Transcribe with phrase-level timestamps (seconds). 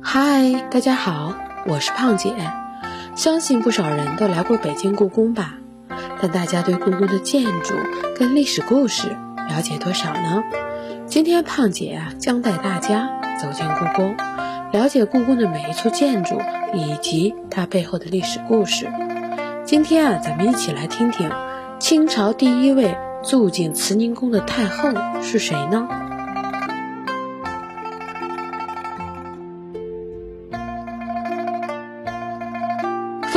[0.00, 1.34] 嗨，大家好，
[1.66, 2.34] 我是胖姐。
[3.14, 5.54] 相信不少人都来过北京故宫吧？
[6.20, 7.74] 但大家对故宫的建筑
[8.16, 9.16] 跟历史故事
[9.48, 10.44] 了解多少呢？
[11.06, 13.08] 今天胖姐啊，将带大家
[13.40, 14.16] 走进故宫，
[14.72, 16.40] 了解故宫的每一处建筑
[16.72, 18.90] 以及它背后的历史故事。
[19.64, 21.30] 今天啊，咱们一起来听听
[21.78, 24.90] 清朝第一位住进慈宁宫的太后
[25.22, 25.88] 是谁呢？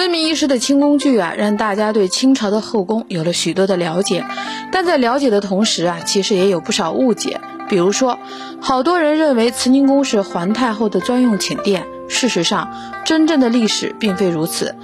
[0.02, 4.26] 风靡一时的清宫剧啊，让大家对清朝的后宫有了许多的了解，
[4.72, 7.40] 但在了解的同时啊，其实也有不少误解。
[7.70, 8.18] 比如说，
[8.60, 12.72] 好多人认为慈宁宫是皇太后的专用寝殿，事实上，
[13.06, 14.76] 真正的历史并非如此。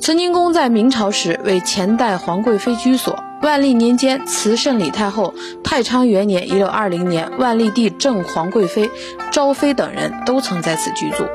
[0.00, 3.22] 慈宁宫在明朝时为前代皇贵妃居所。
[3.44, 8.88] 万历年间，慈圣李太后、太昌元年（一六二零年），万历帝正皇贵妃、
[9.30, 11.26] 昭妃等人都曾在此居住。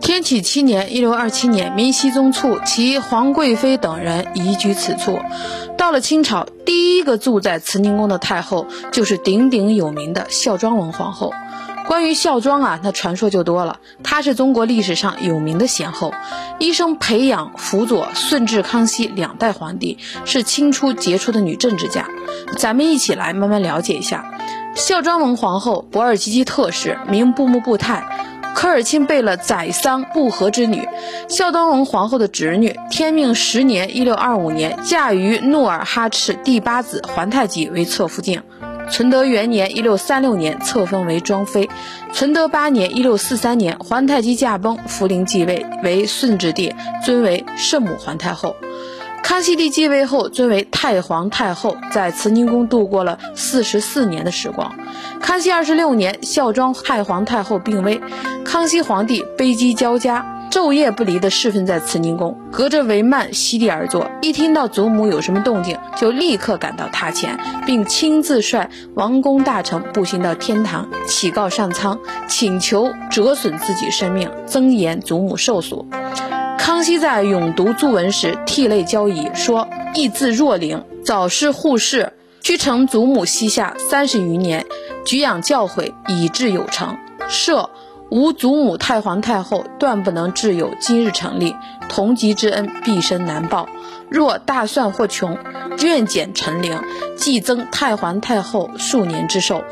[0.00, 5.20] 天启七年（一六二七年），明熹宗促其皇贵妃等人移居此处。
[5.82, 11.32] 到了清朝，第一个住在慈宁宫的太后就是鼎鼎有名的孝庄文皇后。
[11.88, 13.80] 关于孝庄啊，那传说就多了。
[14.04, 16.14] 她是中国历史上有名的贤后，
[16.60, 22.06] 一生培养辅佐顺治、康熙两代皇帝，是清初杰出的女政治家。
[22.56, 24.38] 咱们一起来慢慢了解一下。
[24.76, 28.21] 孝庄文皇后，博尔济吉特氏，名布木布泰，
[28.62, 30.86] 科尔沁贝勒宰桑布和之女，
[31.28, 32.78] 孝端文皇后的侄女。
[32.92, 38.40] 天命十年（一六二五年），嫁于努尔哈赤第八子皇太极为侧福晋。
[38.88, 41.68] 存德元年（一六三六年），册封为庄妃。
[42.12, 46.72] 存德八年（一六四三年），皇太极驾崩，福临继位为顺治帝，
[47.04, 48.54] 尊为圣母皇太后。
[49.22, 54.74] 康熙帝继位后，尊为太皇太后，在慈宁宫度过了四十四年的时光。
[55.20, 58.00] 康熙二十六年，孝庄太皇太后病危，
[58.44, 60.26] 康熙皇帝悲戚交加。
[60.50, 64.10] 昼夜不离地侍奉在慈宁宫，隔着帷幔席地而坐。
[64.20, 71.98] 一听到祖母有什么动静，就立刻赶到榻前，并亲自率王公大臣步行到天堂，乞告上苍，
[72.28, 75.86] 请求折损自己生命，增延祖母寿数。
[76.62, 84.64] 康熙在永读祝文时涕泪交仪，说：“意自若灵，早逝护世，居承祖母膝下三十余年，
[85.04, 86.96] 举养教诲，以至有成。
[87.28, 87.68] 设。”
[88.12, 91.56] 无祖母太皇太后断不能致有今日成立，
[91.88, 93.70] 同级之恩毕生难报。
[94.10, 95.38] 若大算或穷，
[95.82, 96.78] 愿减陈龄，
[97.16, 99.64] 既增太皇太后数年之寿。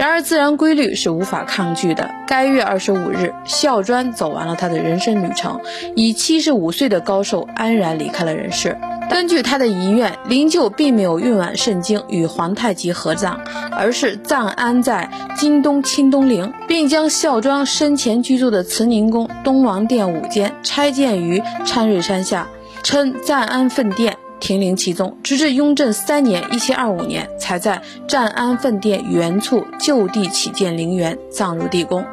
[0.00, 2.10] 然而自然规律是无法抗拒的。
[2.26, 5.60] 该月二十五日，孝庄走完了他的人生旅程，
[5.94, 8.78] 以七十五岁的高寿安然离开了人世。
[9.10, 13.38] 根据他的遗愿，灵柩并没有运往盛京与皇太极合葬，
[13.72, 22.48] 而是暂安在京东清东陵，并将孝庄生前居住的慈宁宫东王殿五间拆建于昌瑞山下，
[22.82, 32.04] 称暂安奉殿，停灵其中，直至雍正三年（一七二五年），才在暂安奉殿原处就地起建陵园，葬入地宫。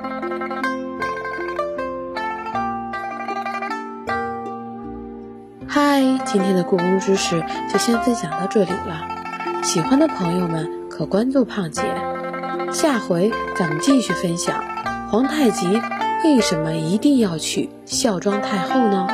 [5.67, 9.07] 嗨，今天的故宫知识就先分享到这里了。
[9.63, 11.83] 喜欢的朋友们可关注胖姐，
[12.71, 14.63] 下回咱们继续分享
[15.09, 15.81] 皇太极
[16.23, 19.07] 为什么一定要娶孝庄太后呢？